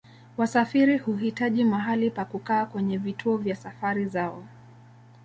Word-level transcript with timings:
Wasafiri 0.37 0.97
huhitaji 0.97 1.63
mahali 1.63 2.09
pa 2.09 2.25
kukaa 2.25 2.65
kwenye 2.65 2.97
vituo 2.97 3.37
vya 3.37 3.55
safari 3.55 4.05
zao. 4.05 4.45